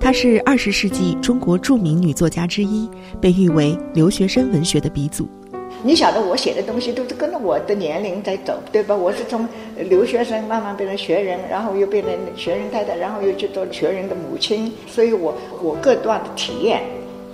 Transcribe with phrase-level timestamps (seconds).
[0.00, 2.88] 她是二十世纪中国著名女作家之一，
[3.20, 5.28] 被誉为留学生文学的鼻祖。
[5.84, 8.96] 你晓得我写的东西都是跟着我的年龄在走，对吧？
[8.96, 9.46] 我是从
[9.88, 16.82] 留学生慢慢变成学人，然后又变成学人太太，然后又去做学人的母亲，所以我我各段的体验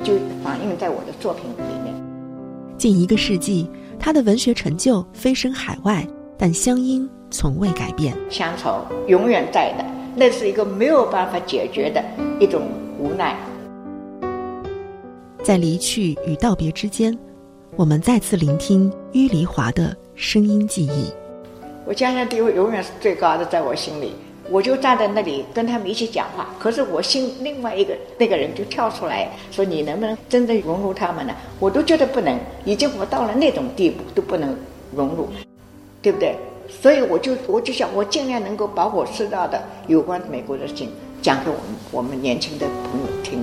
[0.03, 0.13] 就
[0.43, 1.95] 反映在我的作品里面。
[2.77, 6.07] 近一个世纪，她的文学成就飞升海外，
[6.37, 8.15] 但乡音从未改变。
[8.29, 9.85] 乡愁永远在的，
[10.17, 12.03] 那是一个没有办法解决的
[12.41, 12.63] 一种
[12.99, 13.37] 无奈。
[15.43, 17.17] 在离去与道别之间。
[17.77, 21.13] 我们再次聆听于黎华的声音记忆。
[21.85, 24.15] 我家乡地位永远是最高的，在我心里，
[24.49, 26.49] 我就站在那里跟他们一起讲话。
[26.59, 34.57] 可是我心另外一个那个人就跳出来说：“你能不能真正融入他们呢？”我都觉得不能，已经我到了那种地步都不能
[34.95, 35.29] 融入，
[36.01, 36.35] 对不对？
[36.69, 40.91] 所以我就我就想，我尽量能够把我知道的有关美国的事情
[41.23, 43.41] 讲给我们我们年轻的朋友听。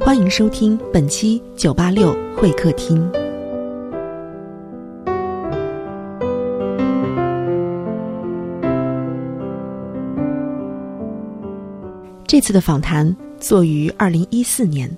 [0.00, 3.10] 欢迎收听本期九八六会客厅。
[12.26, 14.90] 这次的访谈作于二零一四年，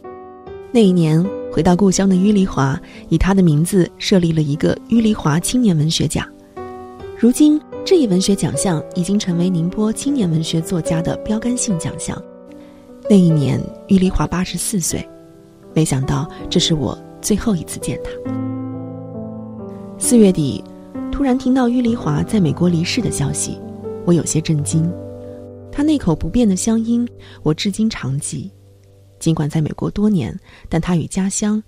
[0.70, 6.26] 那一年回到故乡的于黎华以他的名字设立了一个于黎华青年文学奖。
[7.18, 12.20] 如今，这一文学奖项已经成为宁波青年文学作家的标杆性奖项。
[13.10, 15.06] 那一年，于丽华八十四岁，
[15.74, 18.10] 没想到这是我最后一次见他。
[19.98, 20.64] 四月底，
[21.12, 23.58] 突然听到于丽华在美国离世的消息，
[24.06, 24.90] 我有些震惊。
[25.70, 27.06] 他那口不变的乡音，
[27.42, 28.50] 我至今常记。
[29.22, 30.36] 尽管在美国多年，
[30.68, 31.62] 但他与家乡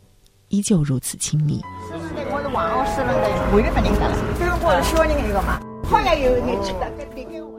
[0.48, 1.62] 依旧如此亲密。
[1.92, 7.54] 我是王老师那个五月份领的，这是我小的那个嘛，好像有你吃的，给给我。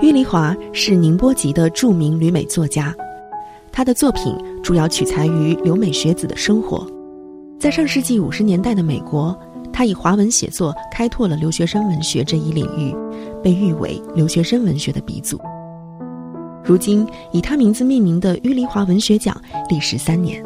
[0.00, 2.94] 于黎华是宁波籍的著名旅美作家，
[3.72, 6.88] 他的作品主要取材于留美学子的生活。
[7.58, 9.36] 在上世纪五十年代的美国，
[9.72, 12.94] 他以华文写作开拓了留学生文学这一领域，
[13.42, 15.40] 被誉为留学生文学的鼻祖。
[16.66, 19.40] 如今，以他名字命名的于黎华文学奖
[19.70, 20.44] 历时三年，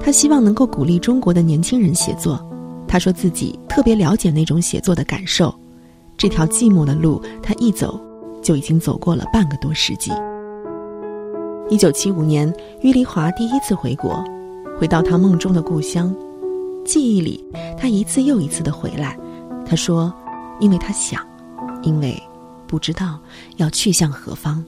[0.00, 2.44] 他希望能够鼓励中国的年轻人写作。
[2.88, 5.54] 他说自己特别了解那种写作的感受，
[6.18, 7.98] 这条寂寞的路，他一走。
[8.42, 10.12] 就已经走过了半个多世纪。
[11.68, 14.22] 一九七五年，于黎华第一次回国，
[14.78, 16.14] 回到他梦中的故乡。
[16.84, 17.44] 记忆里，
[17.76, 19.18] 他一次又一次的回来。
[19.66, 20.14] 他说
[20.60, 21.20] ：“因为他想，
[21.82, 22.16] 因为
[22.68, 23.18] 不知道
[23.56, 24.64] 要去向何方。”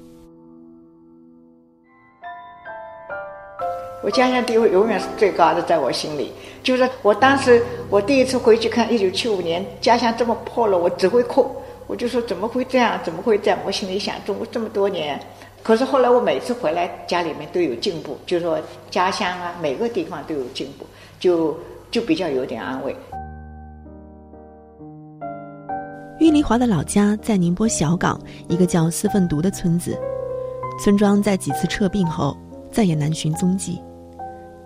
[4.09, 6.33] 我家乡地位永远是最高的，在我心里。
[6.63, 11.47] 就是我当时我第一次回去看，一九七五年家乡这么破了，我只会哭。
[11.87, 12.99] 我就说怎么会这样？
[13.05, 13.61] 怎么会这样？
[13.67, 15.21] 我心里想，中国这么多年，
[15.63, 18.59] 可是后来我每次回来，家里面都有进步，就说
[18.89, 20.87] 家乡啊，每个地方都有进步，
[21.21, 21.55] 就
[21.91, 22.97] 就比较有点安慰。
[26.19, 28.19] 玉黎华的老家在宁波小港
[28.49, 29.95] 一个叫四份独的村子，
[30.83, 32.35] 村庄在几次撤并后
[32.73, 33.79] 再也难寻踪迹。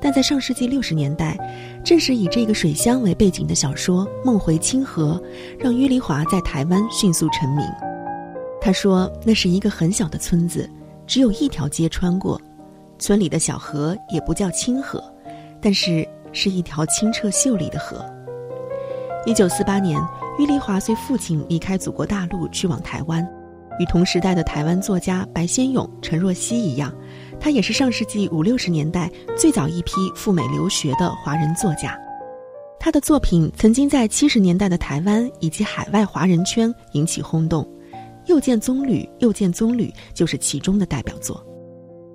[0.03, 1.39] 但在上世纪六十年代，
[1.85, 5.23] 正是以这个水乡为背景的小说《梦回清河》，
[5.63, 7.65] 让于丽华在台湾迅速成名。
[8.61, 10.69] 他说：“那是一个很小的村子，
[11.07, 12.41] 只有一条街穿过，
[12.99, 15.03] 村里的小河也不叫清河，
[15.61, 18.05] 但是是一条清澈秀丽的河。”
[19.25, 20.01] 一九四八年，
[20.37, 23.25] 于丽华随父亲离开祖国大陆，去往台湾，
[23.79, 26.93] 与同时代的台湾作家白先勇、陈若曦一样。
[27.43, 31.99] 他也是上世纪五六十年代最早一批赴美留学的华人作家，
[32.79, 37.65] 他的作品曾经在七十年代的台湾以及海外华人圈引起轰动，
[38.27, 38.87] 《又见棕榈》
[39.19, 41.45] 《又见棕榈》就是其中的代表作。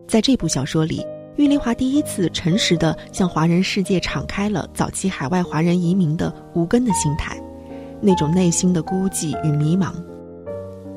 [0.08, 1.06] 在这部小说里，
[1.36, 7.38] 玉林华第一次诚实地向华人世界敞开了早期海外华人移民的无根的心态，
[8.00, 9.92] 那种内心的孤寂与迷茫。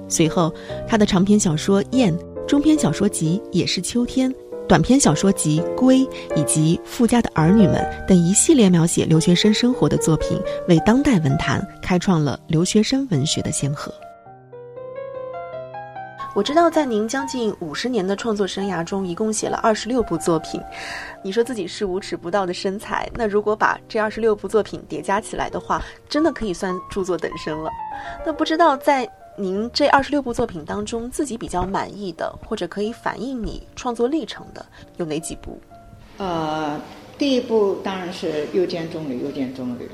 [0.06, 0.54] 随后，
[0.86, 2.16] 他的长篇小说《雁》。
[2.50, 4.34] 中篇小说集也是秋天，
[4.68, 5.98] 短篇小说集归
[6.34, 10.36] 以及富家的儿女们等一系列描写留学生生活的作品，
[10.66, 13.94] 为当代文坛开创了留学生文学的先河。
[16.34, 20.60] 我知道，在您将近五十年的创作生涯中，一共写了二十六部作品。
[21.22, 27.70] 你说自己是无耻不道的身材，那如果把这二十六部作品叠加起来的话，真的可以算著作等身了。
[28.26, 29.08] 那不知道在。
[29.36, 34.64] 您这二十六部作品当中，自己比较满意的，或者可以反映你创作历程的，
[34.98, 35.58] 有哪几部？
[36.18, 36.78] 呃，
[37.16, 39.92] 第一部当然是《又见棕榈》，又见棕榈了。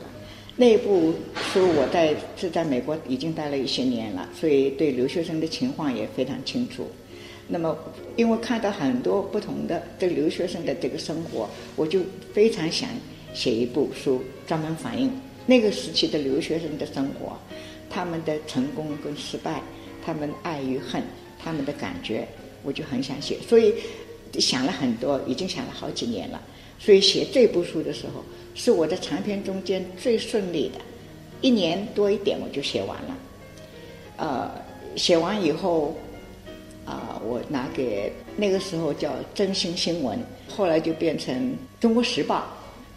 [0.57, 6.89] 那部书我在是在美国已经待了一些年了，所以对留学生的情况也非常清楚。
[7.47, 7.77] 那么，
[8.17, 12.01] 因为看到很多不同的这个留学生的这个生活，我就
[12.33, 12.89] 非常想
[13.33, 15.13] 写一部书，专门反映
[15.45, 17.39] 那个时期的留学生的生活，
[17.89, 19.63] 他们的成功跟失败，
[20.05, 21.03] 他们爱与恨，
[21.39, 22.27] 他们的感觉，
[22.63, 23.39] 我就很想写。
[23.47, 23.75] 所以
[24.39, 26.41] 想了很多，已经想了好几年了。
[26.79, 28.25] 所以写这部书的时候，
[28.55, 30.81] 是我的长篇中间最顺利的，
[31.41, 33.17] 一年多一点我就写完了。
[34.17, 34.51] 呃，
[34.97, 35.97] 写完以后。
[36.87, 40.17] 啊，我拿给那个时候叫《真心新闻》，
[40.49, 41.35] 后来就变成
[41.81, 42.39] 《中国时报》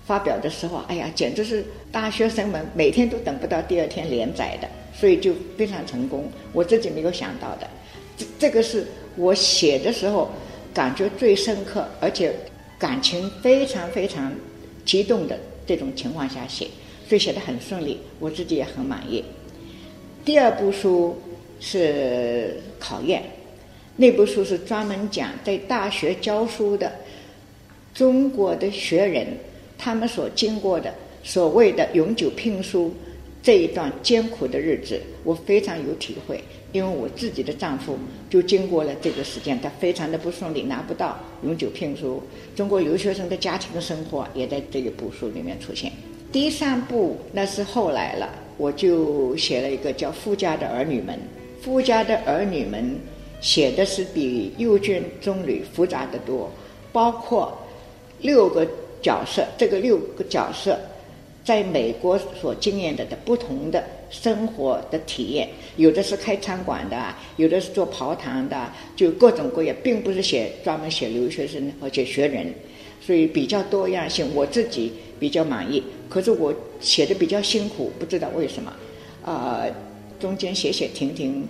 [0.05, 4.69] 发表的时候，哎呀，简直是大学生们每天都等不到第二天连载的，
[4.99, 6.29] 所以就非常成功。
[6.51, 7.69] 我自己没有想到的，
[8.17, 8.85] 这这个是
[9.15, 10.29] 我写的时候
[10.73, 12.33] 感觉最深刻，而且
[12.77, 14.31] 感情非常非常
[14.83, 16.67] 激动的这种情况下写，
[17.07, 19.23] 所以写的很顺利，我自己也很满意。
[20.25, 21.15] 第二部书
[21.61, 23.23] 是考验。
[23.95, 26.89] 那部书是专门讲在大学教书的
[27.93, 29.27] 中国的学人，
[29.77, 32.93] 他们所经过的所谓的永久聘书
[33.49, 36.39] 这一段艰苦的日子，我非常有体会。
[36.71, 37.97] 因为我自己的丈夫
[38.29, 42.21] 就经过了这个时间，他非常的不顺利，拿不到永久聘书。
[42.55, 45.91] 中国留学生的家庭生活也在这一部书里面出现。
[46.31, 51.15] 第三部那是后来了，我就写了一个叫《富家的儿女们》，
[51.63, 52.99] 富家的儿女们。
[53.41, 56.51] 写的是比《右卷中旅》复杂的多，
[56.91, 57.57] 包括
[58.21, 58.63] 六个
[59.01, 60.79] 角色，这个六个角色
[61.49, 66.95] 在美国所经验的的不同的生活的体验，有的是开餐馆的，
[67.37, 72.53] 有的是做跑堂的，就各种各样，并不是写专门写留学生而且学人，
[73.01, 75.81] 所以比较多样性，我自己比较满意。
[76.07, 78.71] 可是我写的比较辛苦，不知道为什么，
[79.25, 79.65] 啊，
[80.19, 81.47] 中间写写停停。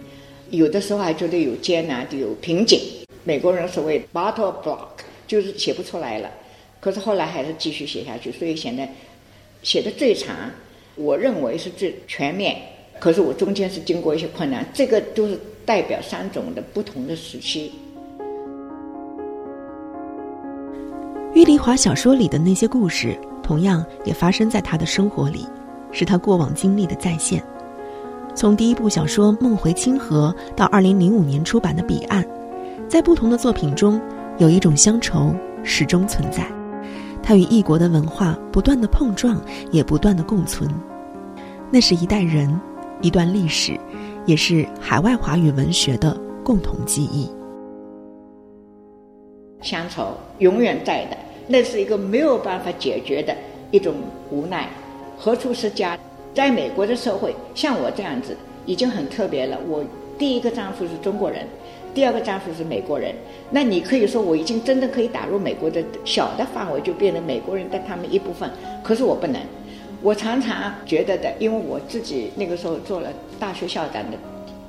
[0.50, 2.80] 有的时候还觉得有艰难的有瓶颈，
[3.26, 4.88] 美国人所谓 “bottle block”，
[5.28, 6.32] 就是写不出来了。
[6.80, 8.90] 可是后来还是继续写下去，所以现在
[9.62, 10.36] 写的最长，
[10.96, 12.56] 我认为是最全面。
[13.00, 17.72] 可是我中间是经过一些困难，这个都是代表三种的不同的时期。
[21.34, 25.46] 玉丽华小说里的那些故事，同样也发生在他的生活里，
[25.92, 27.42] 是他过往经历的再现。
[28.36, 32.24] 从第一部小说《梦回清河》到二零零五年出版的《彼岸》，
[32.88, 34.02] 在不同的作品中，
[34.40, 35.34] 有一种乡愁
[35.64, 36.59] 始终存在。
[37.22, 39.40] 它与异国的文化不断的碰撞，
[39.72, 40.70] 也不断的共存。
[41.72, 42.60] 那是一代人，
[43.02, 43.78] 一段历史，
[44.26, 47.30] 也是海外华语文学的共同记忆。
[49.62, 51.18] 乡愁永远在的，
[51.48, 53.36] 那是一个没有办法解决的
[53.72, 53.94] 一种
[54.32, 54.70] 无奈。
[55.18, 55.98] 何处是家？
[56.34, 59.58] 在美国的社会，像我这样子已经很特别了。
[59.68, 59.84] 我
[60.18, 61.46] 第一个丈夫是中国人，
[61.94, 63.14] 第二个丈夫是美国人。
[63.52, 68.50] 那你可以说我已经真的可以打入美国的小的范围，就变成美国人的他们一部分。
[68.84, 69.42] 可是我不能。
[70.02, 74.18] 我常常觉得的，因为我自己那个时候做了大学校长的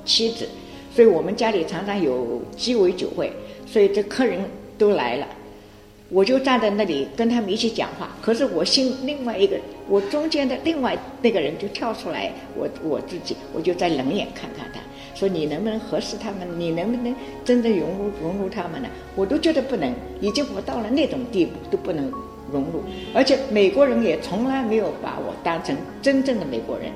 [0.03, 0.45] 妻子，
[0.93, 3.31] 所以我们家里常常有鸡尾酒会，
[3.65, 4.41] 所以这客人
[4.77, 5.27] 都来了。
[6.09, 9.55] 我就站在那里跟他们一起讲话，可是我心另外一个，
[9.87, 14.81] 我中间的另外那个人就跳出来，我我自己我就在冷眼看看他，
[15.13, 16.47] 说你能不能合适他们？
[16.57, 18.89] 你能不能真正融入融入他们呢？
[19.15, 22.11] 我都觉得不能，已经我到了那种地步都不能
[22.51, 22.83] 融入，
[23.13, 26.91] 而且美国人也从来没有把我当成真正的美国人，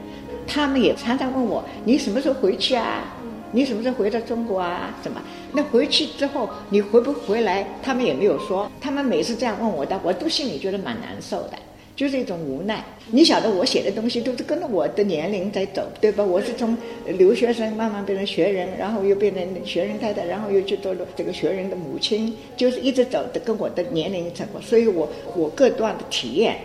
[0.48, 3.04] 他们也常常问我你什么时候回去啊？
[3.52, 4.94] 你什么时候回到中国啊？
[5.02, 5.22] 什么？
[5.54, 7.66] 那回去之后你回不回来？
[7.82, 8.70] 他们也没有说。
[8.82, 11.52] 他们每次这样问我的，我都心里觉得蛮难受的，
[11.96, 12.84] 就是一种无奈。
[13.12, 16.24] 你晓得我写的东西都是跟着我的年龄在走，对吧？
[16.24, 16.78] 我是从
[17.18, 24.62] 留学生慢慢变成学人，然后又变成学人太太，然后又去做了这个学人的母亲，就是一直走的跟我的年龄走过。
[24.62, 26.58] 所以我我各段的体验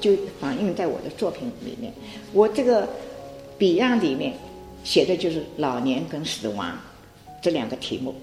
[0.00, 1.92] 就反映在我的作品里面。
[2.32, 2.88] 我这个
[3.58, 4.32] Beyond 里面。
[4.84, 6.78] 写的就是老年跟死亡
[7.40, 8.14] 这两个题目，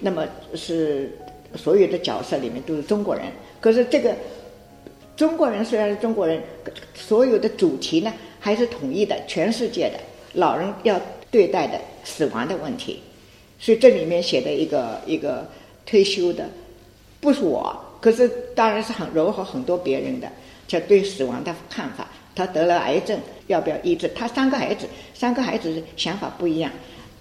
[0.00, 1.14] 那么是
[1.54, 3.26] 所有的角色里面都是中国人，
[3.60, 4.16] 可是这个
[5.16, 6.42] 中国人虽然是中国人，
[6.94, 9.98] 所有的主题呢还是统一的，全世界的
[10.34, 13.00] 老人要对待的死亡的问题，
[13.58, 15.48] 所以这里面写的一个一个
[15.86, 16.48] 退休的，
[17.20, 20.30] 不是我，可是当然是很柔和很多别人的，
[20.68, 22.06] 这对死亡的看法。
[22.34, 24.06] 他得了癌症，要不要医治？
[24.08, 26.70] 他三个孩子，三个孩子想法不一样。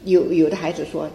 [0.03, 1.09] 有有的孩子说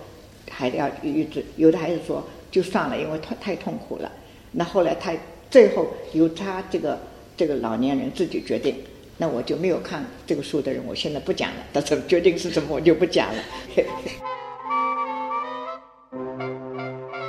[0.51, 4.11] 还要医治，有的孩子说就算了，因为太太痛苦了。
[4.53, 5.13] 那后来他
[5.51, 6.99] 最后由他这个
[7.37, 8.77] 这个老年人自己决定，
[9.19, 11.57] 那我就没有看这个书的人，我现在不讲了。
[11.73, 13.43] 他说决定是什么，我就不讲了。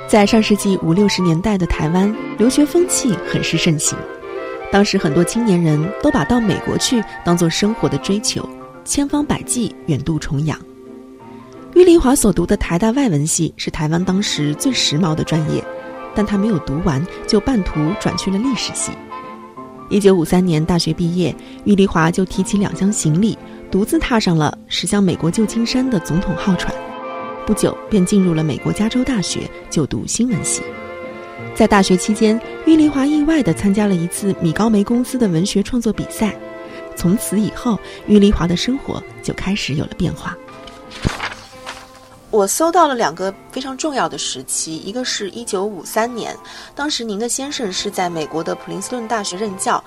[0.08, 3.98] 在上世纪五六十年代的台湾，留学风气很是盛行。
[4.70, 8.48] 当时很多青年人都把到美国去当做生活的追求，
[8.84, 10.58] 千方百计远渡重洋。
[11.74, 15.64] 郁丽华所读的台大外文系是台湾当时最时髦的专业，
[16.14, 18.92] 但他没有读完就半途转去了历史系。
[19.90, 23.36] 一九五三年大学毕业，郁丽华就提起两箱行李，
[23.70, 26.74] 独自踏上了驶向美国旧金山的总统号船。
[27.44, 30.62] 不久便进入了美国加州大学就读新闻系。
[31.54, 36.34] 在大学期间，郁丽华意外地参加了一次米高梅公司的文学创作比赛。
[36.96, 40.36] 从此以后，郁丽华的生活就开始有了变化。
[42.32, 46.34] 我搜到了两个非常重要的时期，一个是一九五三年，
[46.74, 49.84] 当时您的先生是在美国的普林斯顿大学任教。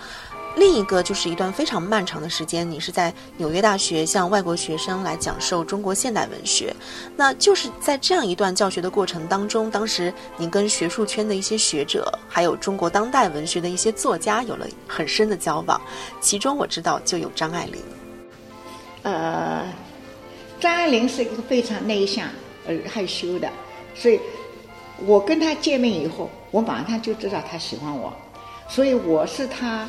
[0.55, 6.73] 另一个就是一段非常漫长的时间，你是在纽约大学向外国学生来讲授中国现代文学，
[7.15, 15.81] 那就是在这样一段教学的过程当中，当时您跟学术圈的一些学者，还有中国当代文学的一些作家有了很深的交往，
[16.21, 17.81] 其中我知道就有张爱玲。
[19.01, 19.67] 呃，
[20.65, 22.27] 张爱玲是一个非常内向
[22.67, 23.47] 而害羞的，
[23.93, 24.19] 所以
[25.05, 28.11] 我跟她见面以后，我马上就知道她喜欢我，
[28.67, 29.87] 所以我是她。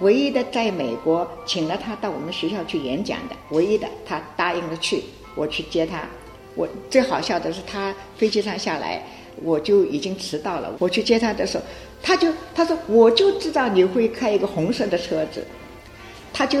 [0.00, 5.02] 唯一的在美国请了他到我们学校去演讲的，唯一的他答应了去，
[5.34, 6.02] 我去接他。
[6.54, 9.02] 我最好笑的是，他飞机上下来，
[9.42, 10.72] 我就已经迟到了。
[10.78, 11.64] 我去接他的时候，
[12.02, 15.44] 他就他说我就知道你会开一个红色的车子，
[16.32, 16.60] 他就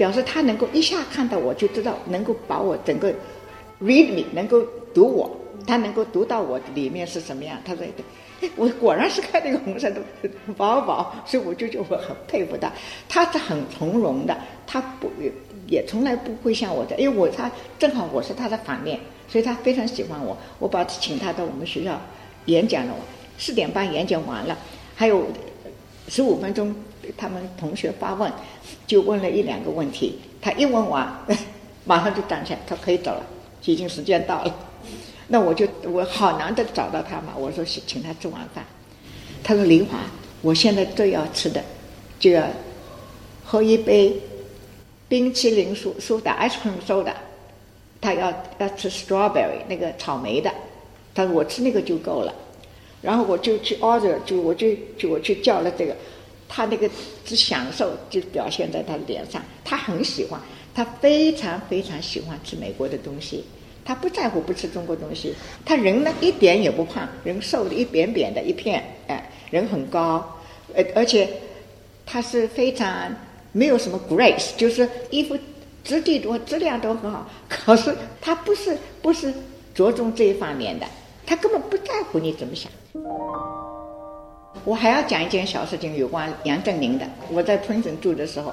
[0.00, 3.12] 表示他能够一下看到我就知道能够把我整个
[3.82, 4.64] read me 能够
[4.94, 5.30] 读我，
[5.66, 7.58] 他能够读到我里面是什么样。
[7.66, 7.84] 他说。
[8.56, 10.00] 我果然是开那个红色的
[10.56, 12.72] 宝宝，所以我就觉得我很佩服他。
[13.06, 14.34] 他是很从容的，
[14.66, 15.10] 他不
[15.66, 20.34] 也从来不会像我的，因为我他正好我是他的反面，所以他非常喜欢我。
[20.58, 22.00] 我把请他到我们学校
[22.46, 22.94] 演讲了，
[23.36, 24.56] 四点半演讲完了，
[24.96, 25.26] 还有
[26.08, 26.74] 十五分钟，
[27.16, 28.30] 他们同学发问，
[28.86, 30.18] 就问了一两个问题。
[30.40, 31.06] 他一问完，
[31.84, 33.22] 马上就站起来，他可以走了，
[33.64, 34.54] 已经时间到了。
[35.28, 38.64] 那我就我好难得找到他嘛，我说请他吃晚饭，
[39.44, 39.98] 他说林华，
[40.42, 41.62] 我现在最要吃的，
[42.18, 42.44] 就要
[43.44, 44.16] 喝一杯
[45.08, 47.12] 冰淇淋苏苏打 ice cream soda，
[48.00, 50.50] 他要要吃 strawberry 那个草莓的，
[51.14, 52.34] 他说我吃那个就够了，
[53.02, 55.94] 然后我就去 order 就我就就我去叫了这个，
[56.52, 56.90] 他那个
[57.24, 60.40] 之享受就表现在他的脸上，他很喜欢，
[60.74, 63.44] 他非常非常喜欢吃美国的东西。
[63.82, 70.38] 他不在乎不吃中国东西，他人呢一点也不胖，人瘦的一扁扁的一片，哎，人很高，
[70.76, 71.28] 而而且
[72.04, 73.14] 他是非常
[73.52, 75.36] 没有什么 grace，就是衣服
[75.82, 79.32] 质地多质量都很好，可是他不是不是
[79.74, 80.86] 着重这一方面的，
[81.24, 82.70] 他根本不在乎你怎么想。
[84.64, 87.06] 我还要讲一件小事情，有关杨振宁的。
[87.30, 88.52] 我在昆城住的时候，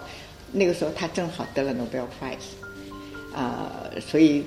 [0.51, 4.43] 那个时候他正好得了 Nobel Prize，啊，所以。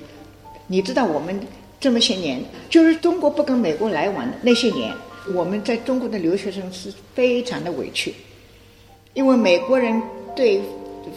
[0.67, 1.37] 你知道我们
[1.81, 4.95] 这么些年，就是中国不跟美国来往的那些年，
[5.35, 8.13] 我们在中国的留学生是非常的委屈，
[9.13, 10.01] 因为美国人
[10.33, 10.61] 对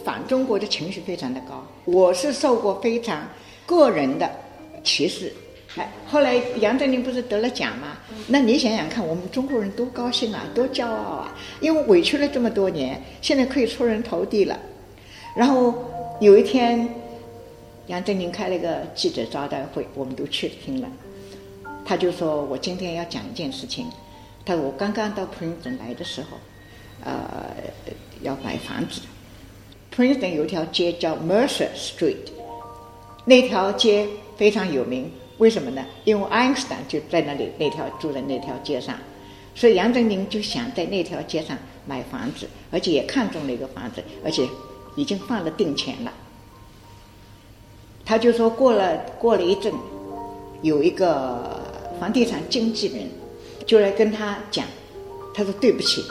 [0.03, 1.65] 反中国的情绪非常的高。
[1.85, 3.25] 我是受过非常
[3.65, 4.29] 个人的
[4.83, 5.31] 歧视，
[5.77, 7.97] 哎，后来杨振宁不是得了奖吗？
[8.27, 11.35] 那你想想看，我们中国人多高兴啊，多骄傲啊！
[11.59, 14.59] 因为委屈了这么多年，现在可以出人头地了。
[15.35, 15.73] 然后
[16.19, 16.87] 有一天。
[17.87, 20.87] 杨振宁开了个记者招待会，我们都去听了。
[21.85, 23.85] 他就说：“我今天要讲一件事情。
[24.43, 26.29] 他说我刚刚到 Princeton 来的时候，
[27.03, 27.45] 呃，
[28.23, 29.01] 要买房子。
[29.95, 32.31] Princeton 有条街叫 Mercer Street，
[33.23, 35.11] 那条街非常有名。
[35.37, 35.85] 为什么呢？
[36.03, 38.95] 因为爱因斯坦就在那里，那条住在那条街上。
[39.53, 44.47] 所以杨振宁就想在那条街上买房子，而且也看中了一个房子，而且
[44.95, 46.13] 已经放了定钱了。”
[48.05, 49.73] 他就说过了过了一阵，
[50.61, 51.61] 有一个
[51.99, 53.09] 房地产经纪人
[53.65, 54.65] 就来跟他讲，
[55.33, 56.03] 他说对不起，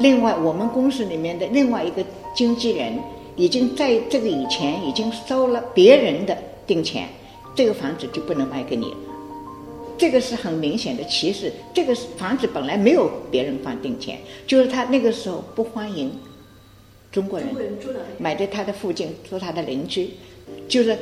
[0.00, 2.98] 另外我们公司里面的另外一个经纪人
[3.36, 6.36] 已经在这个以前已经收了别人的
[6.66, 7.08] 定钱，
[7.54, 8.96] 这个房子就不能卖给你了。
[9.98, 11.52] 这个是很明显的歧视。
[11.74, 16.12] 这个房子本来没有别人放定钱，就是他那个时候不欢迎
[17.12, 17.48] 中国人
[18.18, 20.10] 买在他的附近做他的邻居，
[20.68, 20.96] 就是。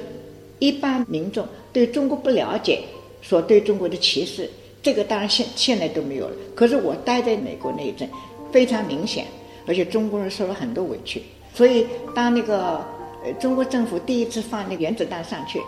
[0.60, 2.80] 一般民众对中国不了解，
[3.22, 4.50] 所对中国的歧视，
[4.82, 6.34] 这个当然现现在都没有了。
[6.52, 8.10] 可是我待在美国那一阵，
[8.50, 9.24] 非常明显，
[9.68, 11.22] 而且中国人受了很多委屈。
[11.54, 12.84] 所以当那个
[13.24, 15.60] 呃中国政府第一次放那个原子弹上去，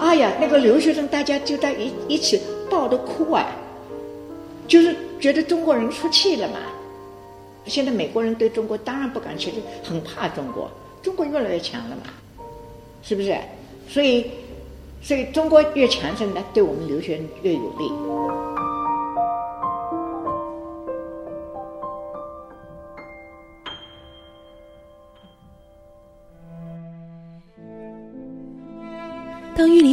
[0.00, 2.40] 哎呀，那个留学生大家就在一一起
[2.70, 3.46] 抱着哭啊，
[4.66, 6.58] 就是觉得中国人出气了嘛。
[7.66, 9.52] 现在美国人对中国当然不敢去，
[9.84, 10.70] 很怕中国，
[11.02, 12.44] 中国越来越强了嘛，
[13.02, 13.36] 是不是？
[13.88, 14.24] 所以，
[15.02, 17.92] 所以中国越强盛呢，对我们留学生越有利。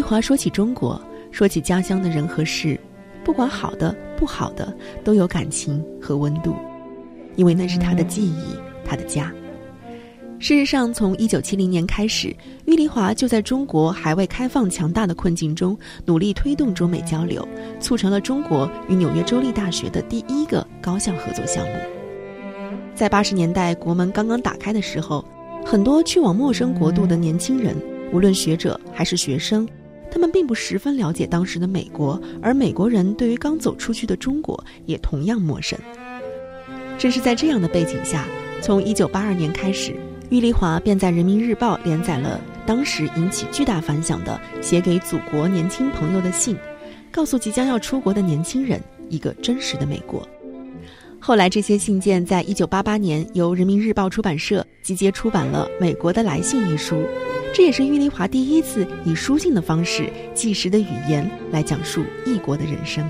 [0.08, 2.80] 华说起中国，说起家乡的人和事，
[3.26, 4.74] 不管好的不好的，
[5.04, 6.56] 都有感情和温度，
[7.36, 9.30] 因为那是他的记忆，他的家。
[10.40, 12.34] 事实上，从一九七零年开始，
[12.68, 17.46] 玉丽华就在中国海外开放强大的困境中，努力推动中美交流，
[17.82, 21.74] 促成了中国与纽约州立大学的第一个高校合作项目。
[22.96, 25.26] 在八十年代国门刚刚打开的时候，
[25.66, 27.76] 很多去往陌生国度的年轻人。
[28.14, 29.68] 无论学者还是学生，
[30.10, 35.78] 他们并不十分了解当时的美国，而美国人对于刚走出去的中国也同样陌生。
[36.98, 38.26] 正是在这样的背景下，
[38.62, 39.96] 从1982年开始，
[40.30, 46.56] 郁丽华便在《人民日报》连载了当时引起巨大反响的《写给祖国年轻朋友的信》，
[47.12, 50.28] 告诉即将要出国的年轻人一个真实的美国。
[51.20, 57.04] 后来，这些信件在1988年由《人民日报》出版社集结出版了《美国的来信》一书。
[57.54, 63.06] 这也是郁丽华第一次以书信的方式、纪实的语言来讲述异国的人生。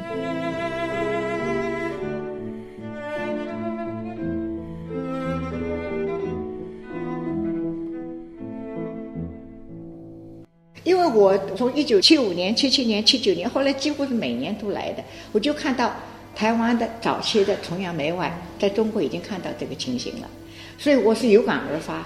[10.83, 15.93] 因为我从一九七五年、七七年、七九年，后来几乎是每年都来的，我就看到
[16.37, 20.29] 台湾的早期的崇洋媚外，在中国已经看到这个情形了，
[20.77, 22.05] 所以我是有感而发。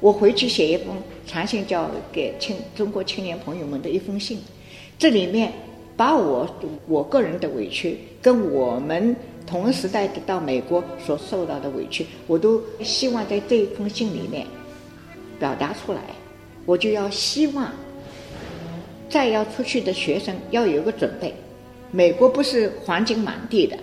[0.00, 4.38] 我回去写一封长信，叫给青中国青年朋友们的一封信。
[4.98, 5.52] 这里面
[5.94, 6.48] 把我
[6.88, 9.14] 我个人的委屈，跟我们
[9.46, 14.46] 同时代的到美国所受到的委屈，我都希望在这一封信里面
[15.38, 16.00] 表达出来。
[16.64, 17.70] 我就要希望，
[19.10, 21.34] 再要出去的学生要有个准备。
[21.90, 23.76] 美国不是黄金满地的，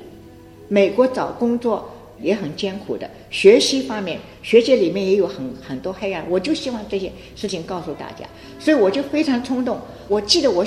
[0.68, 1.90] 美国找工作。
[2.22, 6.24] 也很艰苦的，学习方面，学习里面也有很很多黑暗。
[6.30, 8.24] 我就希望这些事情告诉大家，
[8.60, 9.78] 所以我就非常冲动。
[10.08, 10.64] 我记得我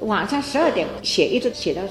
[0.00, 1.82] 晚上十二点写，一直写到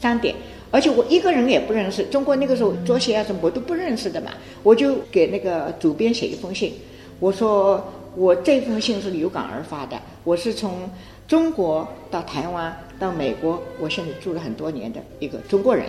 [0.00, 0.34] 三点，
[0.70, 2.04] 而且我一个人也不认识。
[2.04, 4.30] 中国那个时候作协啊什么我都不认识的嘛，
[4.62, 6.72] 我就给那个主编写一封信，
[7.20, 10.88] 我说我这封信是有感而发的，我是从
[11.26, 15.86] 中国到台湾到美国，我现在住了很多年的一个中国人。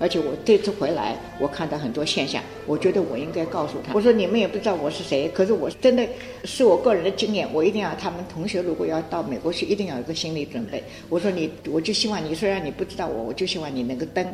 [0.00, 3.94] 而且我这次回来，我看到很多现象，我觉得我应该告诉他。
[3.94, 6.04] 我说你们也不知道我是谁，可是我真的
[6.44, 10.82] 是我个人的经验，我一定要他们同学如果要到美国去，一定要有个心理准备。
[11.08, 14.26] 我说你，我就希望你，虽然你不知道我，我就希望你能够登。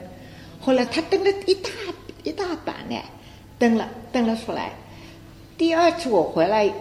[0.58, 1.68] 后来他登了一大
[2.22, 2.96] 一大版呢，
[3.58, 4.72] 登了登了出来。
[5.58, 6.72] 第二次我回来，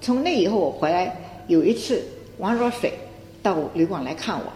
[0.00, 1.16] 从那以后我回来
[1.48, 2.00] 有一次，
[2.38, 2.92] 王若水
[3.46, 4.52] 到旅馆来看我，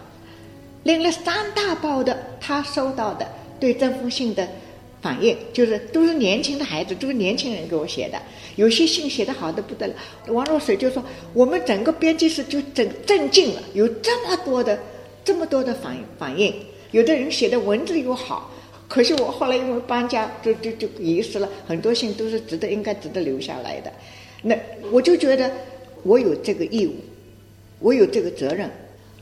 [0.83, 3.25] 拎了三大包的他收到的。
[3.57, 4.45] 对这封信的
[5.01, 8.21] 反应，就是都是年轻的孩子，都是年轻人给我写的。
[8.57, 9.93] 有些信写的好的不得了。
[10.27, 11.01] 王若水就说
[11.33, 14.77] ：“我们整个编辑室就震震惊了，有这么多的
[15.23, 16.53] 这么多的反反应。
[16.91, 18.51] 有的人写的文字又好，
[18.89, 23.93] 可是我后来因为搬家，就就就遗失了很多信，都是值得应该值得留下来的。
[24.41, 24.53] 那
[24.91, 25.49] 我就觉得
[26.03, 26.95] 我有这个义务，
[27.81, 28.71] 我有这个责任，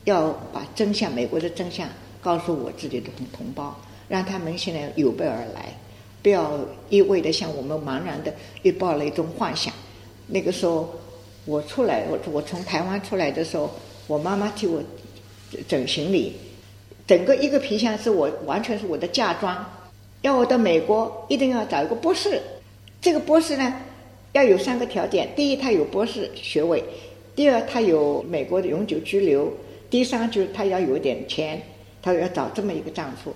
[0.04, 1.88] 要把真相，美国的真相
[2.22, 3.76] 告诉我自己的同同胞。”
[4.10, 5.72] 让他们现在有备而来，
[6.20, 9.72] 不要一味的像我们茫然的又抱了一种幻想。
[10.26, 10.92] 那个时候
[11.44, 13.70] 我出来，我我从台湾出来的时候，
[14.08, 14.82] 我妈妈替我
[15.68, 16.32] 整行李，
[17.06, 19.64] 整个一个皮箱是我完全是我的嫁妆。
[20.22, 22.42] 要我到美国，一定要找一个博士。
[23.00, 23.76] 这个博士呢，
[24.32, 26.82] 要有三个条件：第一，他有博士学位；
[27.34, 29.46] 第二，他有美国的永久居留；
[29.88, 31.62] 第三，就是他要有点钱，
[32.02, 33.34] 他要找这么一个丈夫。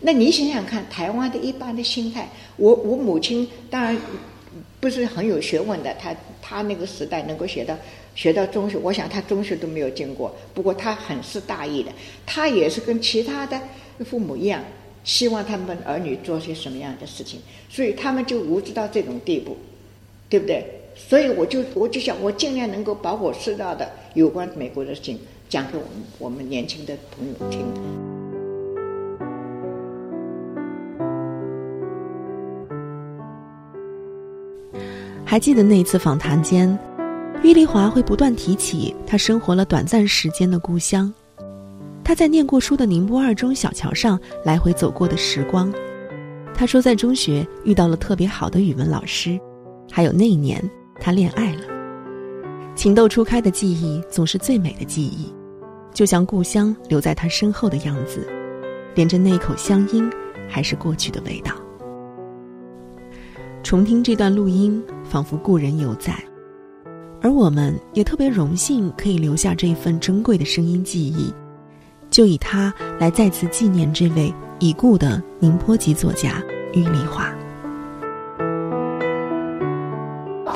[0.00, 3.96] 那你想想看，台湾的一般的心态，我我母亲当然
[4.80, 7.76] 不是很有学问的，她她那个时代能够学到
[8.14, 10.34] 学到中学，我想她中学都没有经过。
[10.54, 11.90] 不过她很是大义的，
[12.24, 13.60] 她也是跟其他的
[14.04, 14.62] 父母一样，
[15.02, 19.56] 希望他们儿女做些什么样的事情，所以他们就无知到这种地步，
[20.28, 20.64] 对不对？
[20.96, 27.64] 所以我就我就想，我尽量能够把我知道的有关美国的事情讲给我们我们年轻的朋友听。
[35.24, 36.76] 还记得那一次访谈间，
[37.42, 41.12] 郁丽华会不断提起她生活了短暂时间的故乡，
[42.02, 45.70] 她在念过书的宁波二中小桥上来回走过的时光。
[46.54, 49.38] 她说，在中学遇到了特别好的语文老师，
[49.92, 50.58] 还有那一年
[51.00, 51.62] 他恋爱了。
[52.74, 55.32] 情窦初开的记忆总是最美的记忆，
[55.94, 58.28] 就像故乡留在他身后的样子，
[58.94, 60.10] 连着那口乡音，
[60.46, 61.52] 还是过去的味道。
[63.62, 66.14] 重听这段录音，仿佛故人犹在，
[67.22, 71.32] 而我们也特别荣幸可以留下这一份珍贵的声音记忆，
[72.10, 76.42] 就以它来再次纪念这位已故的宁波籍作家
[76.74, 77.34] 郁丽华。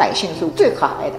[0.01, 1.17] 百姓是最可爱的，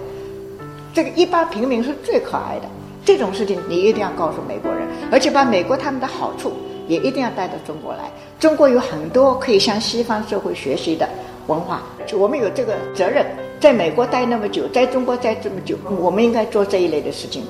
[0.91, 2.67] 这个一般平民是最可爱的。
[3.05, 6.53] 这种事情你一定要告诉美国人，而且把美国他们的好处
[6.87, 8.11] 也一定要带到中国来。
[8.39, 11.07] 中国有很多可以向西方社会学习的。
[11.45, 13.23] 文化，就我们有这个责任。
[13.59, 17.43] 在美国待那么久，在中国待这么久，我们应该做这一类的事情。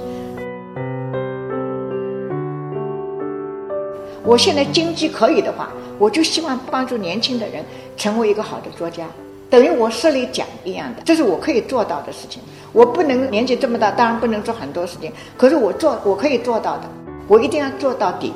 [4.26, 7.64] 我现在经济可以的话，我就希望帮助年轻的人
[7.96, 9.06] 成为一个好的作家，
[9.52, 12.42] 等于我设立奖一样的，这是我可以做到的事情。
[12.72, 16.84] 我不能年纪这么大，当然不能做很多事情，可是我做我可以做到的，
[17.28, 18.34] 我一定要做到底。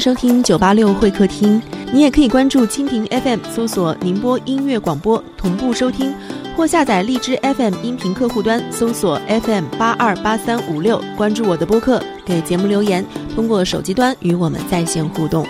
[0.00, 1.60] 收听九八六会客厅，
[1.92, 6.14] 你也可以关注蜻蜓 FM，搜索宁波音乐广播同步收听，
[6.56, 15.46] 或下载荔枝 FM 音频客户端搜索 FM 八二八三五六，关注我的播客，给节目留言，通过手机端与我们在线互动。